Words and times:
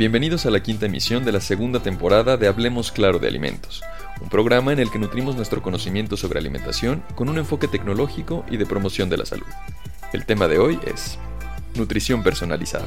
Bienvenidos 0.00 0.46
a 0.46 0.50
la 0.50 0.62
quinta 0.62 0.86
emisión 0.86 1.26
de 1.26 1.32
la 1.32 1.42
segunda 1.42 1.82
temporada 1.82 2.38
de 2.38 2.48
Hablemos 2.48 2.90
Claro 2.90 3.18
de 3.18 3.28
Alimentos, 3.28 3.82
un 4.22 4.30
programa 4.30 4.72
en 4.72 4.78
el 4.78 4.90
que 4.90 4.98
nutrimos 4.98 5.36
nuestro 5.36 5.60
conocimiento 5.60 6.16
sobre 6.16 6.38
alimentación 6.38 7.02
con 7.14 7.28
un 7.28 7.36
enfoque 7.36 7.68
tecnológico 7.68 8.46
y 8.50 8.56
de 8.56 8.64
promoción 8.64 9.10
de 9.10 9.18
la 9.18 9.26
salud. 9.26 9.44
El 10.14 10.24
tema 10.24 10.48
de 10.48 10.58
hoy 10.58 10.80
es 10.86 11.18
nutrición 11.74 12.22
personalizada. 12.22 12.86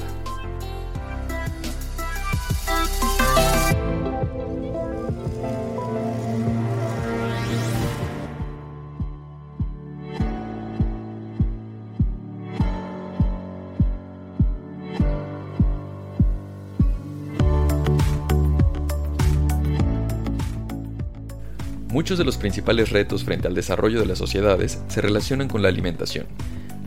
Muchos 22.03 22.17
de 22.17 22.25
los 22.25 22.35
principales 22.35 22.89
retos 22.89 23.23
frente 23.23 23.47
al 23.47 23.55
desarrollo 23.55 24.01
de 24.01 24.05
las 24.05 24.17
sociedades 24.17 24.83
se 24.89 24.99
relacionan 24.99 25.47
con 25.47 25.61
la 25.61 25.69
alimentación. 25.69 26.25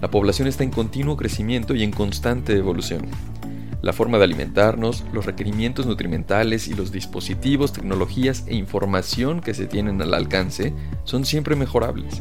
La 0.03 0.11
población 0.11 0.47
está 0.47 0.63
en 0.63 0.69
continuo 0.69 1.17
crecimiento 1.17 1.75
y 1.75 1.85
en 1.85 1.91
constante 1.91 2.55
evolución. 2.55 3.07
La 3.81 3.95
forma 3.95 4.19
de 4.19 4.25
alimentarnos, 4.25 5.05
los 5.15 5.25
requerimientos 5.25 5.87
nutrimentales 5.87 6.69
y 6.69 6.75
los 6.75 6.93
dispositivos, 6.93 7.73
tecnologías 7.73 8.45
e 8.47 8.57
información 8.57 9.41
que 9.41 9.55
se 9.55 9.65
tienen 9.65 10.03
al 10.03 10.13
alcance 10.13 10.75
son 11.05 11.25
siempre 11.25 11.57
mejorables. 11.57 12.21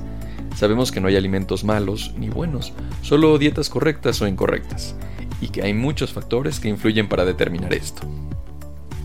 Sabemos 0.55 0.93
que 0.93 1.01
no 1.01 1.09
hay 1.09 1.17
alimentos 1.17 1.65
malos 1.65 2.13
ni 2.17 2.29
buenos, 2.29 2.71
solo 3.01 3.37
dietas 3.37 3.67
correctas 3.67 4.21
o 4.21 4.27
incorrectas, 4.27 4.95
y 5.41 5.49
que 5.49 5.63
hay 5.63 5.73
muchos 5.73 6.13
factores 6.13 6.61
que 6.61 6.69
influyen 6.69 7.09
para 7.09 7.25
determinar 7.25 7.73
esto. 7.73 8.03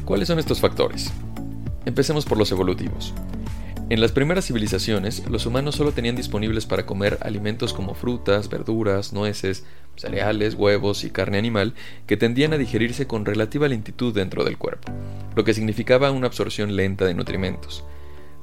¿Cuáles 0.05 0.29
son 0.29 0.39
estos 0.39 0.61
factores? 0.61 1.13
Empecemos 1.87 2.25
por 2.25 2.39
los 2.39 2.53
evolutivos. 2.53 3.13
En 3.91 4.01
las 4.01 4.13
primeras 4.13 4.47
civilizaciones, 4.47 5.29
los 5.29 5.47
humanos 5.47 5.75
solo 5.75 5.91
tenían 5.91 6.15
disponibles 6.15 6.65
para 6.65 6.87
comer 6.87 7.19
alimentos 7.23 7.75
como 7.75 7.97
frutas, 7.97 8.49
verduras, 8.49 9.13
nueces, 9.13 9.65
cereales, 9.97 10.55
huevos 10.55 11.03
y 11.03 11.11
carne 11.11 11.39
animal 11.39 11.75
que 12.07 12.17
tendían 12.17 12.53
a 12.53 12.57
digerirse 12.57 13.09
con 13.09 13.25
relativa 13.25 13.67
lentitud 13.67 14.15
dentro 14.15 14.45
del 14.45 14.59
cuerpo, 14.59 14.93
lo 15.35 15.43
que 15.43 15.55
significaba 15.55 16.13
una 16.13 16.29
absorción 16.29 16.77
lenta 16.77 17.05
de 17.05 17.15
nutrimentos. 17.15 17.83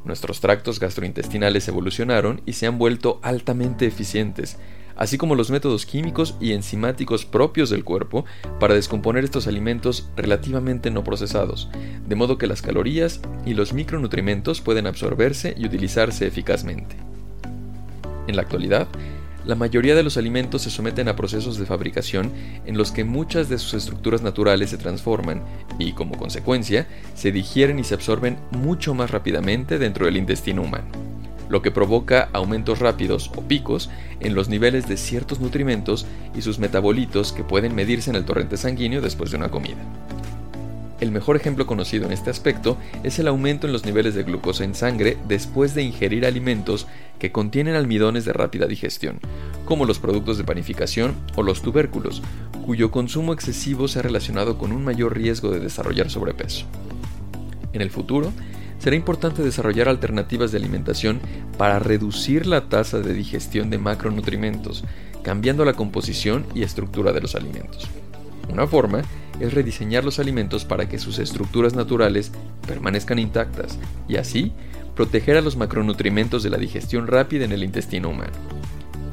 Nuestros 0.04 0.42
tractos 0.42 0.82
gastrointestinales 0.82 1.66
evolucionaron 1.70 2.42
y 2.46 2.52
se 2.52 2.68
han 2.68 2.78
vuelto 2.78 3.22
altamente 3.24 3.86
eficientes, 3.86 4.58
así 4.98 5.18
como 5.18 5.36
los 5.36 5.50
métodos 5.50 5.86
químicos 5.86 6.36
y 6.42 6.52
enzimáticos 6.52 7.26
propios 7.26 7.70
del 7.70 7.84
cuerpo 7.84 8.26
para 8.60 8.74
descomponer 8.74 9.24
estos 9.24 9.48
alimentos 9.48 10.10
relativamente 10.18 10.92
no 10.92 11.04
procesados, 11.04 11.70
de 12.06 12.16
modo 12.16 12.38
que 12.38 12.48
las 12.48 12.62
calorías 12.62 13.22
y 13.46 13.54
los 13.54 13.74
micronutrimentos 13.74 14.62
pueden 14.62 14.88
absorberse 14.88 15.56
y 15.58 15.66
utilizarse 15.66 16.28
eficazmente. 16.28 16.96
En 18.28 18.36
la 18.36 18.42
actualidad, 18.42 18.88
la 19.46 19.56
mayoría 19.56 19.96
de 19.96 20.04
los 20.04 20.18
alimentos 20.18 20.64
se 20.64 20.70
someten 20.70 21.08
a 21.08 21.16
procesos 21.16 21.58
de 21.58 21.66
fabricación 21.66 22.34
en 22.66 22.78
los 22.78 22.92
que 22.92 23.06
muchas 23.06 23.48
de 23.48 23.58
sus 23.58 23.76
estructuras 23.76 24.22
naturales 24.22 24.72
se 24.72 24.78
transforman 24.78 25.42
y, 25.80 25.94
como 25.94 26.18
consecuencia, 26.18 26.86
se 27.16 27.32
digieren 27.32 27.80
y 27.80 27.86
se 27.86 27.94
absorben 27.94 28.38
mucho 28.52 28.94
más 28.94 29.10
rápidamente 29.10 29.80
dentro 29.80 30.06
del 30.06 30.18
intestino 30.18 30.64
humano 30.64 30.97
lo 31.50 31.62
que 31.62 31.72
provoca 31.72 32.30
aumentos 32.34 32.80
rápidos 32.80 33.32
o 33.36 33.42
picos 33.42 33.90
en 34.20 34.36
los 34.36 34.50
niveles 34.50 34.88
de 34.88 34.98
ciertos 34.98 35.40
nutrimentos 35.40 36.06
y 36.36 36.42
sus 36.42 36.60
metabolitos 36.60 37.32
que 37.34 37.44
pueden 37.44 37.76
medirse 37.76 38.10
en 38.10 38.16
el 38.16 38.26
torrente 38.26 38.58
sanguíneo 38.58 39.02
después 39.02 39.32
de 39.32 39.38
una 39.38 39.50
comida. 39.50 39.78
El 41.00 41.12
mejor 41.12 41.36
ejemplo 41.36 41.68
conocido 41.68 42.06
en 42.06 42.12
este 42.12 42.32
aspecto 42.32 42.76
es 43.04 43.20
el 43.20 43.28
aumento 43.28 43.68
en 43.68 43.74
los 43.74 43.86
niveles 43.86 44.16
de 44.16 44.24
glucosa 44.24 44.64
en 44.64 44.74
sangre 44.74 45.18
después 45.28 45.76
de 45.76 45.84
ingerir 45.84 46.26
alimentos 46.26 46.88
que 47.20 47.32
contienen 47.32 47.76
almidones 47.76 48.26
de 48.26 48.34
rápida 48.34 48.66
digestión, 48.66 49.20
como 49.66 49.86
los 49.86 50.00
productos 50.00 50.40
de 50.40 50.44
panificación 50.44 51.16
o 51.36 51.44
los 51.44 51.62
tubérculos, 51.62 52.24
cuyo 52.66 52.90
consumo 52.90 53.34
excesivo 53.34 53.88
se 53.88 54.00
ha 54.00 54.02
relacionado 54.02 54.58
con 54.58 54.72
un 54.72 54.84
mayor 54.84 55.16
riesgo 55.16 55.52
de 55.52 55.60
desarrollar 55.60 56.10
sobrepeso. 56.10 56.66
En 57.74 57.82
el 57.82 57.92
futuro, 57.92 58.34
será 58.80 58.96
importante 58.96 59.44
desarrollar 59.44 59.90
alternativas 59.90 60.52
de 60.52 60.58
alimentación 60.58 61.20
para 61.58 61.80
reducir 61.80 62.46
la 62.46 62.70
tasa 62.70 63.00
de 63.00 63.14
digestión 63.14 63.70
de 63.70 63.78
macronutrimentos, 63.78 64.84
cambiando 65.24 65.66
la 65.66 65.74
composición 65.74 66.46
y 66.54 66.64
estructura 66.64 67.14
de 67.14 67.22
los 67.22 67.36
alimentos. 67.36 67.88
Una 68.50 68.68
forma 68.68 69.02
es 69.40 69.54
rediseñar 69.54 70.04
los 70.04 70.20
alimentos 70.20 70.66
para 70.66 70.88
que 70.88 71.00
sus 71.00 71.20
estructuras 71.20 71.76
naturales 71.76 72.32
permanezcan 72.66 73.20
intactas 73.20 73.78
y 74.08 74.16
así 74.16 74.52
proteger 74.96 75.38
a 75.38 75.42
los 75.42 75.58
macronutrimentos 75.58 76.44
de 76.44 76.50
la 76.50 76.58
digestión 76.58 77.08
rápida 77.08 77.46
en 77.46 77.52
el 77.52 77.64
intestino 77.64 78.10
humano. 78.10 78.34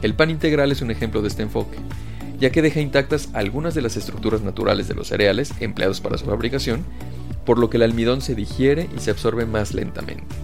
El 0.03 0.15
pan 0.15 0.31
integral 0.31 0.73
es 0.73 0.83
un 0.83 0.91
ejemplo 0.91 1.21
de 1.21 1.29
este 1.29 1.43
enfoque, 1.43 1.79
ya 2.39 2.51
que 2.51 2.63
deja 2.63 2.81
intactas 2.81 3.29
algunas 3.33 3.75
de 3.75 3.83
las 3.83 3.97
estructuras 3.97 4.43
naturales 4.43 4.89
de 4.89 4.95
los 4.95 5.09
cereales 5.09 5.53
empleados 5.61 6.01
para 6.01 6.19
su 6.19 6.27
fabricación 6.27 6.85
por 7.45 7.59
lo 7.59 7.71
que 7.71 7.77
el 7.77 7.83
almidón 7.83 8.21
se 8.21 8.35
digiere 8.35 8.89
y 8.97 9.01
se 9.01 9.11
absorbe 9.11 9.47
más 9.47 9.75
lentamente. 9.75 10.35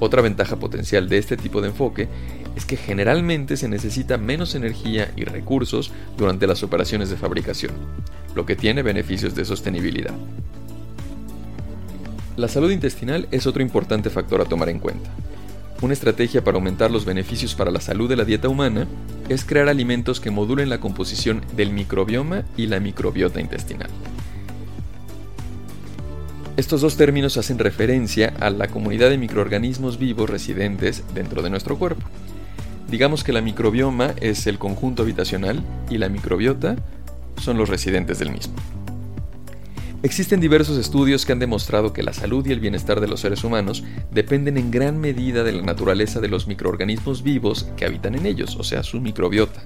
Otra 0.00 0.20
ventaja 0.22 0.56
potencial 0.56 1.08
de 1.08 1.18
este 1.18 1.36
tipo 1.36 1.60
de 1.60 1.68
enfoque 1.68 2.08
es 2.56 2.66
que 2.66 2.76
generalmente 2.76 3.56
se 3.56 3.68
necesita 3.68 4.18
menos 4.18 4.54
energía 4.54 5.12
y 5.16 5.24
recursos 5.24 5.92
durante 6.16 6.46
las 6.46 6.62
operaciones 6.62 7.08
de 7.08 7.16
fabricación, 7.16 7.72
lo 8.34 8.44
que 8.44 8.56
tiene 8.56 8.82
beneficios 8.82 9.34
de 9.34 9.44
sostenibilidad. 9.44 10.14
La 12.36 12.48
salud 12.48 12.70
intestinal 12.70 13.28
es 13.30 13.46
otro 13.46 13.62
importante 13.62 14.10
factor 14.10 14.40
a 14.40 14.46
tomar 14.46 14.68
en 14.70 14.78
cuenta. 14.78 15.10
Una 15.82 15.92
estrategia 15.92 16.42
para 16.42 16.56
aumentar 16.56 16.90
los 16.90 17.04
beneficios 17.04 17.54
para 17.54 17.70
la 17.70 17.80
salud 17.80 18.08
de 18.08 18.16
la 18.16 18.24
dieta 18.24 18.48
humana 18.48 18.86
es 19.28 19.44
crear 19.44 19.68
alimentos 19.68 20.20
que 20.20 20.30
modulen 20.30 20.68
la 20.68 20.80
composición 20.80 21.42
del 21.56 21.72
microbioma 21.72 22.44
y 22.56 22.66
la 22.66 22.80
microbiota 22.80 23.40
intestinal. 23.40 23.90
Estos 26.58 26.82
dos 26.82 26.98
términos 26.98 27.38
hacen 27.38 27.58
referencia 27.58 28.34
a 28.38 28.50
la 28.50 28.68
comunidad 28.68 29.08
de 29.08 29.16
microorganismos 29.16 29.98
vivos 29.98 30.28
residentes 30.28 31.02
dentro 31.14 31.40
de 31.40 31.48
nuestro 31.48 31.78
cuerpo. 31.78 32.06
Digamos 32.90 33.24
que 33.24 33.32
la 33.32 33.40
microbioma 33.40 34.14
es 34.20 34.46
el 34.46 34.58
conjunto 34.58 35.02
habitacional 35.02 35.62
y 35.88 35.96
la 35.96 36.10
microbiota 36.10 36.76
son 37.40 37.56
los 37.56 37.70
residentes 37.70 38.18
del 38.18 38.32
mismo. 38.32 38.54
Existen 40.02 40.40
diversos 40.40 40.76
estudios 40.76 41.24
que 41.24 41.32
han 41.32 41.38
demostrado 41.38 41.94
que 41.94 42.02
la 42.02 42.12
salud 42.12 42.44
y 42.44 42.52
el 42.52 42.60
bienestar 42.60 43.00
de 43.00 43.08
los 43.08 43.20
seres 43.20 43.44
humanos 43.44 43.82
dependen 44.10 44.58
en 44.58 44.70
gran 44.70 45.00
medida 45.00 45.44
de 45.44 45.52
la 45.52 45.62
naturaleza 45.62 46.20
de 46.20 46.28
los 46.28 46.46
microorganismos 46.48 47.22
vivos 47.22 47.68
que 47.78 47.86
habitan 47.86 48.14
en 48.14 48.26
ellos, 48.26 48.56
o 48.56 48.64
sea, 48.64 48.82
su 48.82 49.00
microbiota. 49.00 49.62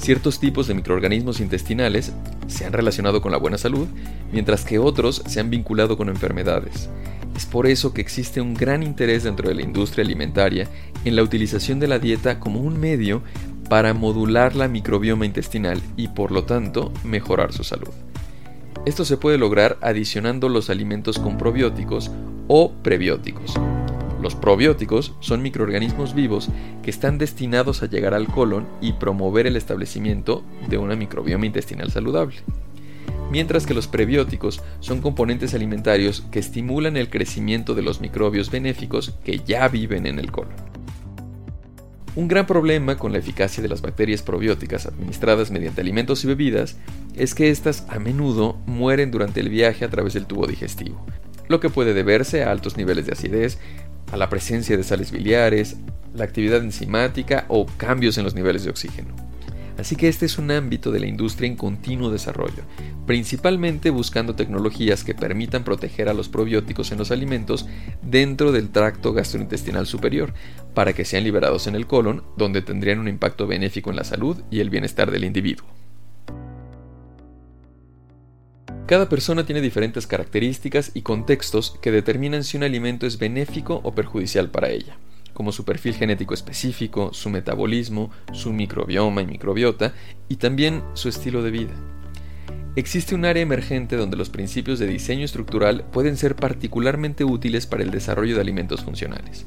Ciertos 0.00 0.40
tipos 0.40 0.66
de 0.66 0.72
microorganismos 0.72 1.40
intestinales 1.40 2.14
se 2.46 2.64
han 2.64 2.72
relacionado 2.72 3.20
con 3.20 3.32
la 3.32 3.36
buena 3.36 3.58
salud, 3.58 3.86
mientras 4.32 4.64
que 4.64 4.78
otros 4.78 5.22
se 5.26 5.40
han 5.40 5.50
vinculado 5.50 5.98
con 5.98 6.08
enfermedades. 6.08 6.88
Es 7.36 7.44
por 7.44 7.66
eso 7.66 7.92
que 7.92 8.00
existe 8.00 8.40
un 8.40 8.54
gran 8.54 8.82
interés 8.82 9.24
dentro 9.24 9.50
de 9.50 9.54
la 9.54 9.60
industria 9.60 10.02
alimentaria 10.02 10.68
en 11.04 11.16
la 11.16 11.22
utilización 11.22 11.80
de 11.80 11.88
la 11.88 11.98
dieta 11.98 12.40
como 12.40 12.60
un 12.60 12.80
medio 12.80 13.22
para 13.68 13.92
modular 13.92 14.56
la 14.56 14.68
microbioma 14.68 15.26
intestinal 15.26 15.82
y 15.98 16.08
por 16.08 16.32
lo 16.32 16.44
tanto 16.44 16.92
mejorar 17.04 17.52
su 17.52 17.62
salud. 17.62 17.92
Esto 18.86 19.04
se 19.04 19.18
puede 19.18 19.36
lograr 19.36 19.76
adicionando 19.82 20.48
los 20.48 20.70
alimentos 20.70 21.18
con 21.18 21.36
probióticos 21.36 22.10
o 22.48 22.72
prebióticos. 22.82 23.54
Los 24.20 24.34
probióticos 24.34 25.14
son 25.20 25.40
microorganismos 25.40 26.14
vivos 26.14 26.50
que 26.82 26.90
están 26.90 27.16
destinados 27.16 27.82
a 27.82 27.86
llegar 27.86 28.12
al 28.12 28.26
colon 28.26 28.66
y 28.82 28.92
promover 28.92 29.46
el 29.46 29.56
establecimiento 29.56 30.44
de 30.68 30.76
una 30.76 30.94
microbioma 30.94 31.46
intestinal 31.46 31.90
saludable. 31.90 32.36
Mientras 33.30 33.64
que 33.64 33.74
los 33.74 33.86
prebióticos 33.86 34.62
son 34.80 35.00
componentes 35.00 35.54
alimentarios 35.54 36.26
que 36.30 36.38
estimulan 36.38 36.98
el 36.98 37.08
crecimiento 37.08 37.74
de 37.74 37.82
los 37.82 38.00
microbios 38.00 38.50
benéficos 38.50 39.14
que 39.24 39.38
ya 39.38 39.68
viven 39.68 40.06
en 40.06 40.18
el 40.18 40.30
colon. 40.30 40.52
Un 42.16 42.28
gran 42.28 42.44
problema 42.44 42.96
con 42.96 43.12
la 43.12 43.18
eficacia 43.18 43.62
de 43.62 43.68
las 43.68 43.80
bacterias 43.80 44.20
probióticas 44.20 44.84
administradas 44.84 45.50
mediante 45.52 45.80
alimentos 45.80 46.24
y 46.24 46.26
bebidas 46.26 46.76
es 47.16 47.34
que 47.34 47.50
éstas 47.50 47.86
a 47.88 48.00
menudo 48.00 48.58
mueren 48.66 49.12
durante 49.12 49.40
el 49.40 49.48
viaje 49.48 49.84
a 49.84 49.90
través 49.90 50.14
del 50.14 50.26
tubo 50.26 50.48
digestivo, 50.48 51.06
lo 51.48 51.60
que 51.60 51.70
puede 51.70 51.94
deberse 51.94 52.42
a 52.42 52.50
altos 52.50 52.76
niveles 52.76 53.06
de 53.06 53.12
acidez, 53.12 53.58
a 54.12 54.16
la 54.16 54.28
presencia 54.28 54.76
de 54.76 54.84
sales 54.84 55.10
biliares, 55.10 55.76
la 56.14 56.24
actividad 56.24 56.62
enzimática 56.62 57.44
o 57.48 57.66
cambios 57.76 58.18
en 58.18 58.24
los 58.24 58.34
niveles 58.34 58.64
de 58.64 58.70
oxígeno. 58.70 59.14
Así 59.78 59.96
que 59.96 60.08
este 60.08 60.26
es 60.26 60.36
un 60.36 60.50
ámbito 60.50 60.90
de 60.90 61.00
la 61.00 61.06
industria 61.06 61.46
en 61.46 61.56
continuo 61.56 62.10
desarrollo, 62.10 62.64
principalmente 63.06 63.88
buscando 63.88 64.34
tecnologías 64.34 65.04
que 65.04 65.14
permitan 65.14 65.64
proteger 65.64 66.10
a 66.10 66.14
los 66.14 66.28
probióticos 66.28 66.92
en 66.92 66.98
los 66.98 67.10
alimentos 67.10 67.66
dentro 68.02 68.52
del 68.52 68.68
tracto 68.68 69.14
gastrointestinal 69.14 69.86
superior, 69.86 70.34
para 70.74 70.92
que 70.92 71.06
sean 71.06 71.24
liberados 71.24 71.66
en 71.66 71.76
el 71.76 71.86
colon, 71.86 72.22
donde 72.36 72.60
tendrían 72.60 72.98
un 72.98 73.08
impacto 73.08 73.46
benéfico 73.46 73.88
en 73.88 73.96
la 73.96 74.04
salud 74.04 74.36
y 74.50 74.60
el 74.60 74.68
bienestar 74.68 75.10
del 75.10 75.24
individuo. 75.24 75.79
Cada 78.90 79.08
persona 79.08 79.46
tiene 79.46 79.60
diferentes 79.60 80.08
características 80.08 80.90
y 80.94 81.02
contextos 81.02 81.78
que 81.80 81.92
determinan 81.92 82.42
si 82.42 82.56
un 82.56 82.64
alimento 82.64 83.06
es 83.06 83.20
benéfico 83.20 83.80
o 83.84 83.94
perjudicial 83.94 84.50
para 84.50 84.70
ella, 84.70 84.96
como 85.32 85.52
su 85.52 85.64
perfil 85.64 85.94
genético 85.94 86.34
específico, 86.34 87.14
su 87.14 87.30
metabolismo, 87.30 88.10
su 88.32 88.52
microbioma 88.52 89.22
y 89.22 89.26
microbiota, 89.26 89.94
y 90.28 90.38
también 90.38 90.82
su 90.94 91.08
estilo 91.08 91.44
de 91.44 91.52
vida. 91.52 91.72
Existe 92.74 93.14
un 93.14 93.26
área 93.26 93.44
emergente 93.44 93.94
donde 93.94 94.16
los 94.16 94.28
principios 94.28 94.80
de 94.80 94.88
diseño 94.88 95.24
estructural 95.24 95.84
pueden 95.92 96.16
ser 96.16 96.34
particularmente 96.34 97.22
útiles 97.22 97.68
para 97.68 97.84
el 97.84 97.92
desarrollo 97.92 98.34
de 98.34 98.40
alimentos 98.40 98.82
funcionales, 98.82 99.46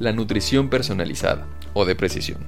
la 0.00 0.12
nutrición 0.12 0.68
personalizada 0.68 1.46
o 1.72 1.86
de 1.86 1.96
precisión. 1.96 2.40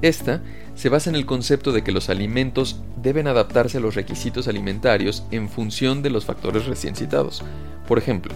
Esta 0.00 0.42
se 0.74 0.88
basa 0.88 1.10
en 1.10 1.16
el 1.16 1.26
concepto 1.26 1.72
de 1.72 1.82
que 1.82 1.92
los 1.92 2.08
alimentos 2.08 2.80
deben 3.02 3.26
adaptarse 3.26 3.78
a 3.78 3.80
los 3.80 3.94
requisitos 3.94 4.48
alimentarios 4.48 5.24
en 5.30 5.48
función 5.48 6.02
de 6.02 6.10
los 6.10 6.24
factores 6.24 6.66
recién 6.66 6.96
citados. 6.96 7.42
Por 7.86 7.98
ejemplo, 7.98 8.34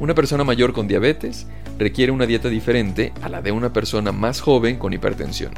una 0.00 0.14
persona 0.14 0.44
mayor 0.44 0.72
con 0.72 0.88
diabetes 0.88 1.46
requiere 1.78 2.12
una 2.12 2.26
dieta 2.26 2.48
diferente 2.48 3.12
a 3.22 3.28
la 3.28 3.42
de 3.42 3.52
una 3.52 3.72
persona 3.72 4.12
más 4.12 4.40
joven 4.40 4.78
con 4.78 4.92
hipertensión. 4.92 5.52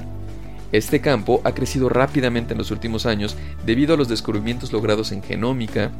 Este 0.72 1.00
campo 1.00 1.40
ha 1.44 1.52
crecido 1.52 1.88
rápidamente 1.88 2.52
en 2.52 2.58
los 2.58 2.70
últimos 2.70 3.04
años 3.06 3.36
debido 3.66 3.94
a 3.94 3.96
los 3.96 4.08
descubrimientos 4.08 4.72
logrados 4.72 5.12
en 5.12 5.22
genómica, 5.22 5.90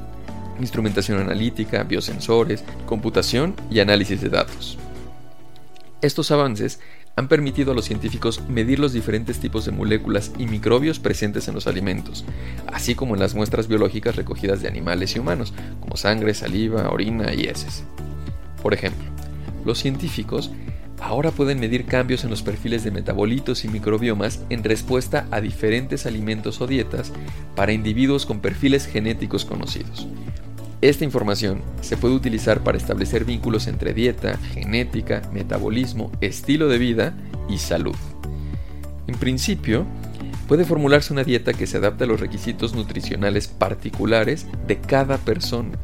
instrumentación 0.60 1.18
analítica, 1.18 1.82
biosensores, 1.82 2.64
computación 2.86 3.54
y 3.70 3.80
análisis 3.80 4.20
de 4.20 4.28
datos. 4.28 4.78
Estos 6.02 6.30
avances 6.30 6.80
han 7.16 7.28
permitido 7.28 7.72
a 7.72 7.74
los 7.74 7.84
científicos 7.84 8.42
medir 8.48 8.78
los 8.78 8.92
diferentes 8.92 9.40
tipos 9.40 9.64
de 9.64 9.72
moléculas 9.72 10.32
y 10.38 10.46
microbios 10.46 10.98
presentes 10.98 11.48
en 11.48 11.54
los 11.54 11.66
alimentos, 11.66 12.24
así 12.72 12.94
como 12.94 13.14
en 13.14 13.20
las 13.20 13.34
muestras 13.34 13.68
biológicas 13.68 14.16
recogidas 14.16 14.62
de 14.62 14.68
animales 14.68 15.14
y 15.16 15.18
humanos, 15.18 15.52
como 15.80 15.96
sangre, 15.96 16.34
saliva, 16.34 16.88
orina 16.90 17.34
y 17.34 17.42
heces. 17.42 17.84
Por 18.62 18.74
ejemplo, 18.74 19.04
los 19.64 19.78
científicos 19.78 20.50
ahora 21.00 21.30
pueden 21.30 21.60
medir 21.60 21.86
cambios 21.86 22.24
en 22.24 22.30
los 22.30 22.42
perfiles 22.42 22.84
de 22.84 22.90
metabolitos 22.90 23.64
y 23.64 23.68
microbiomas 23.68 24.40
en 24.50 24.62
respuesta 24.64 25.26
a 25.30 25.40
diferentes 25.40 26.06
alimentos 26.06 26.60
o 26.60 26.66
dietas 26.66 27.12
para 27.56 27.72
individuos 27.72 28.26
con 28.26 28.40
perfiles 28.40 28.86
genéticos 28.86 29.44
conocidos. 29.44 30.06
Esta 30.80 31.04
información 31.04 31.62
se 31.82 31.96
puede 31.96 32.14
utilizar 32.14 32.64
para 32.64 32.78
establecer 32.78 33.24
vínculos 33.24 33.66
entre 33.66 33.92
dieta, 33.92 34.38
genética, 34.52 35.22
metabolismo, 35.32 36.10
estilo 36.20 36.68
de 36.68 36.78
vida 36.78 37.14
y 37.48 37.58
salud. 37.58 37.96
En 39.06 39.16
principio, 39.16 39.86
puede 40.48 40.64
formularse 40.64 41.12
una 41.12 41.24
dieta 41.24 41.52
que 41.52 41.66
se 41.66 41.76
adapte 41.76 42.04
a 42.04 42.06
los 42.06 42.20
requisitos 42.20 42.74
nutricionales 42.74 43.48
particulares 43.48 44.46
de 44.66 44.80
cada 44.80 45.18
persona 45.18 45.78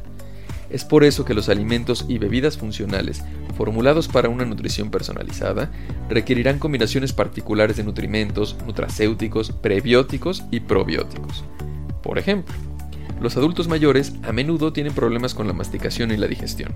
es 0.70 0.84
por 0.84 1.04
eso 1.04 1.24
que 1.24 1.34
los 1.34 1.48
alimentos 1.48 2.04
y 2.08 2.18
bebidas 2.18 2.58
funcionales, 2.58 3.22
formulados 3.56 4.08
para 4.08 4.28
una 4.28 4.44
nutrición 4.44 4.90
personalizada, 4.90 5.70
requerirán 6.08 6.58
combinaciones 6.58 7.12
particulares 7.12 7.76
de 7.76 7.84
nutrimentos, 7.84 8.56
nutracéuticos, 8.66 9.52
prebióticos 9.52 10.42
y 10.50 10.60
probióticos. 10.60 11.44
Por 12.02 12.18
ejemplo, 12.18 12.54
los 13.20 13.36
adultos 13.36 13.68
mayores 13.68 14.14
a 14.22 14.32
menudo 14.32 14.72
tienen 14.72 14.92
problemas 14.92 15.34
con 15.34 15.46
la 15.46 15.52
masticación 15.52 16.10
y 16.10 16.16
la 16.16 16.26
digestión, 16.26 16.72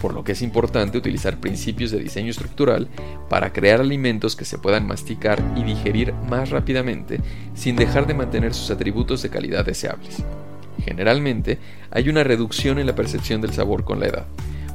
por 0.00 0.14
lo 0.14 0.24
que 0.24 0.32
es 0.32 0.42
importante 0.42 0.98
utilizar 0.98 1.40
principios 1.40 1.90
de 1.90 1.98
diseño 1.98 2.30
estructural 2.30 2.88
para 3.28 3.52
crear 3.52 3.80
alimentos 3.80 4.36
que 4.36 4.44
se 4.44 4.58
puedan 4.58 4.86
masticar 4.86 5.42
y 5.56 5.62
digerir 5.62 6.12
más 6.28 6.50
rápidamente 6.50 7.20
sin 7.54 7.76
dejar 7.76 8.06
de 8.06 8.14
mantener 8.14 8.54
sus 8.54 8.70
atributos 8.70 9.22
de 9.22 9.30
calidad 9.30 9.64
deseables. 9.64 10.24
Generalmente, 10.84 11.58
hay 11.90 12.08
una 12.08 12.24
reducción 12.24 12.78
en 12.78 12.86
la 12.86 12.94
percepción 12.94 13.40
del 13.40 13.52
sabor 13.52 13.84
con 13.84 14.00
la 14.00 14.06
edad, 14.06 14.26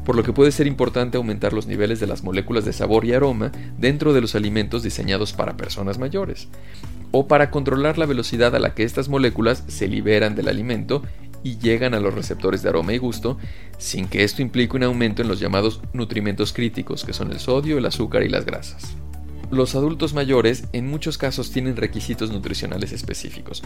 por 0.10 0.16
lo 0.16 0.24
que 0.24 0.34
puede 0.34 0.52
ser 0.52 0.66
importante 0.66 1.18
aumentar 1.18 1.54
los 1.54 1.68
niveles 1.68 2.00
de 2.00 2.08
las 2.08 2.24
moléculas 2.24 2.66
de 2.66 2.74
sabor 2.74 3.06
y 3.06 3.14
aroma 3.14 3.52
dentro 3.78 4.12
de 4.12 4.22
los 4.22 4.34
alimentos 4.34 4.82
diseñados 4.82 5.34
para 5.34 5.56
personas 5.56 6.00
mayores, 6.00 6.48
o 7.12 7.28
para 7.28 7.52
controlar 7.52 8.00
la 8.00 8.08
velocidad 8.08 8.56
a 8.56 8.60
la 8.60 8.74
que 8.74 8.82
estas 8.82 9.08
moléculas 9.08 9.64
se 9.68 9.88
liberan 9.88 10.34
del 10.34 10.48
alimento 10.48 11.04
y 11.44 11.60
llegan 11.60 11.94
a 11.94 12.00
los 12.00 12.16
receptores 12.16 12.64
de 12.64 12.70
aroma 12.70 12.94
y 12.94 12.98
gusto, 12.98 13.38
sin 13.78 14.08
que 14.08 14.24
esto 14.24 14.42
implique 14.42 14.76
un 14.76 14.82
aumento 14.82 15.22
en 15.22 15.28
los 15.28 15.40
llamados 15.40 15.80
nutrimentos 15.94 16.54
críticos, 16.54 17.06
que 17.06 17.14
son 17.14 17.32
el 17.32 17.40
sodio, 17.40 17.78
el 17.78 17.86
azúcar 17.86 18.24
y 18.24 18.30
las 18.30 18.48
grasas. 18.48 18.96
Los 19.52 19.76
adultos 19.76 20.16
mayores 20.16 20.64
en 20.74 20.88
muchos 20.88 21.20
casos 21.20 21.52
tienen 21.52 21.76
requisitos 21.76 22.32
nutricionales 22.32 22.94
específicos, 22.94 23.62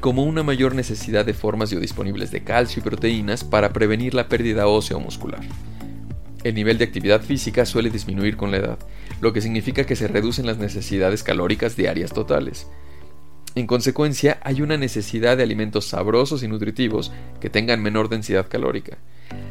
como 0.00 0.24
una 0.24 0.42
mayor 0.42 0.74
necesidad 0.74 1.24
de 1.24 1.32
formas 1.32 1.70
biodisponibles 1.70 2.30
de 2.32 2.44
calcio 2.44 2.80
y 2.80 2.84
proteínas 2.84 3.44
para 3.44 3.72
prevenir 3.72 4.12
la 4.12 4.28
pérdida 4.28 4.66
ósea 4.66 4.98
o 4.98 5.00
muscular. 5.00 5.40
El 6.46 6.54
nivel 6.54 6.78
de 6.78 6.84
actividad 6.84 7.22
física 7.22 7.66
suele 7.66 7.90
disminuir 7.90 8.36
con 8.36 8.52
la 8.52 8.58
edad, 8.58 8.78
lo 9.20 9.32
que 9.32 9.40
significa 9.40 9.82
que 9.84 9.96
se 9.96 10.06
reducen 10.06 10.46
las 10.46 10.58
necesidades 10.58 11.24
calóricas 11.24 11.74
diarias 11.74 12.12
totales. 12.12 12.68
En 13.56 13.66
consecuencia, 13.66 14.38
hay 14.44 14.62
una 14.62 14.76
necesidad 14.76 15.36
de 15.36 15.42
alimentos 15.42 15.86
sabrosos 15.86 16.44
y 16.44 16.48
nutritivos 16.48 17.10
que 17.40 17.50
tengan 17.50 17.82
menor 17.82 18.08
densidad 18.08 18.46
calórica. 18.48 18.96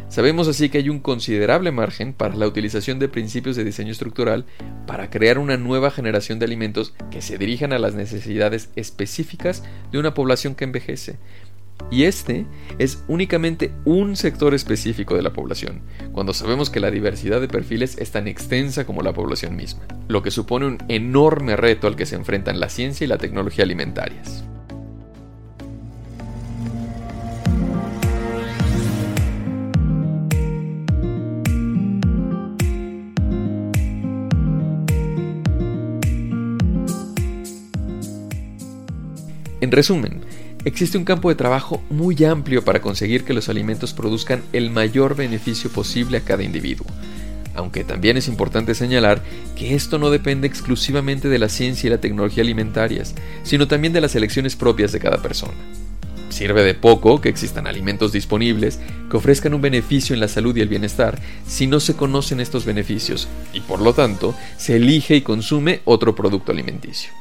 Sabemos 0.08 0.48
así 0.48 0.70
que 0.70 0.78
hay 0.78 0.88
un 0.88 1.00
considerable 1.02 1.74
margen 1.74 2.14
para 2.14 2.38
la 2.38 2.48
utilización 2.48 2.98
de 2.98 3.10
principios 3.10 3.58
de 3.58 3.66
diseño 3.66 3.92
estructural 3.92 4.46
para 4.88 5.10
crear 5.10 5.38
una 5.38 5.58
nueva 5.58 5.92
generación 5.92 6.40
de 6.40 6.46
alimentos 6.46 6.94
que 7.12 7.22
se 7.22 7.38
dirijan 7.38 7.74
a 7.74 7.80
las 7.80 7.94
necesidades 7.94 8.70
específicas 8.78 9.64
de 9.92 9.98
una 9.98 10.14
población 10.14 10.56
que 10.56 10.64
envejece. 10.64 11.18
Y 11.92 12.04
este 12.04 12.45
es 12.80 13.04
únicamente 13.07 13.72
un 13.86 14.16
sector 14.16 14.54
específico 14.54 15.16
de 15.16 15.22
la 15.22 15.33
población, 15.33 15.81
cuando 16.12 16.33
sabemos 16.33 16.69
que 16.69 16.80
la 16.80 16.92
diversidad 16.92 17.39
de 17.39 17.48
perfiles 17.48 17.98
es 18.00 18.12
tan 18.12 18.27
extensa 18.27 18.86
como 18.86 19.01
la 19.01 19.13
población 19.13 19.56
misma, 19.56 19.83
lo 20.07 20.24
que 20.24 20.31
supone 20.31 20.66
un 20.66 20.77
enorme 20.88 21.56
reto 21.56 21.88
al 21.88 21.95
que 21.95 22.06
se 22.06 22.16
enfrentan 22.16 22.60
la 22.60 22.69
ciencia 22.69 23.06
y 23.06 23.07
la 23.07 23.18
tecnología 23.18 23.63
alimentarias. 23.63 24.44
En 39.62 39.72
resumen, 39.72 40.22
existe 40.65 40.98
un 40.98 41.05
campo 41.05 41.29
de 41.29 41.36
trabajo 41.36 41.81
muy 41.89 42.22
amplio 42.25 42.65
para 42.65 42.81
conseguir 42.81 43.24
que 43.24 43.34
los 43.34 43.48
alimentos 43.48 43.93
produzcan 43.93 44.43
el 44.51 44.72
mayor 44.72 45.15
beneficio 45.15 45.69
posible 45.69 46.17
a 46.17 46.22
cada 46.22 46.43
individuo. 46.43 46.88
Aunque 47.55 47.86
también 47.86 48.17
es 48.17 48.27
importante 48.27 48.75
señalar 48.75 49.24
que 49.55 49.75
esto 49.75 49.98
no 49.98 50.10
depende 50.10 50.48
exclusivamente 50.48 51.29
de 51.29 51.39
la 51.39 51.48
ciencia 51.48 51.88
y 51.88 51.91
la 51.91 52.01
tecnología 52.01 52.43
alimentarias, 52.43 53.15
sino 53.43 53.67
también 53.67 53.93
de 53.93 54.01
las 54.01 54.15
elecciones 54.15 54.55
propias 54.57 54.91
de 54.91 55.00
cada 55.00 55.22
persona. 55.22 55.53
Sirve 56.29 56.63
de 56.63 56.74
poco 56.74 57.22
que 57.22 57.29
existan 57.29 57.65
alimentos 57.65 58.12
disponibles 58.12 58.79
que 59.10 59.15
ofrezcan 59.15 59.53
un 59.53 59.62
beneficio 59.62 60.13
en 60.13 60.19
la 60.19 60.27
salud 60.27 60.53
y 60.57 60.62
el 60.62 60.67
bienestar 60.67 61.22
si 61.48 61.65
no 61.65 61.79
se 61.79 61.95
conocen 61.95 62.41
estos 62.41 62.65
beneficios 62.65 63.29
y 63.53 63.62
por 63.62 63.79
lo 63.79 63.93
tanto 63.93 64.36
se 64.57 64.75
elige 64.75 65.15
y 65.15 65.22
consume 65.22 65.79
otro 65.86 66.13
producto 66.13 66.51
alimenticio. 66.51 67.12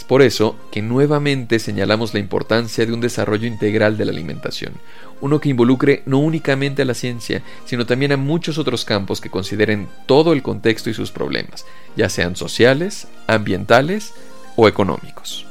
Es 0.00 0.04
por 0.04 0.22
eso 0.22 0.56
que 0.72 0.80
nuevamente 0.80 1.58
señalamos 1.58 2.14
la 2.14 2.20
importancia 2.20 2.86
de 2.86 2.92
un 2.94 3.02
desarrollo 3.02 3.46
integral 3.46 3.98
de 3.98 4.06
la 4.06 4.12
alimentación, 4.12 4.72
uno 5.20 5.42
que 5.42 5.50
involucre 5.50 6.02
no 6.06 6.20
únicamente 6.20 6.80
a 6.80 6.84
la 6.86 6.94
ciencia, 6.94 7.42
sino 7.66 7.84
también 7.84 8.10
a 8.12 8.16
muchos 8.16 8.56
otros 8.56 8.86
campos 8.86 9.20
que 9.20 9.28
consideren 9.28 9.90
todo 10.06 10.32
el 10.32 10.42
contexto 10.42 10.88
y 10.88 10.94
sus 10.94 11.10
problemas, 11.10 11.66
ya 11.96 12.08
sean 12.08 12.34
sociales, 12.34 13.08
ambientales 13.26 14.14
o 14.56 14.68
económicos. 14.68 15.49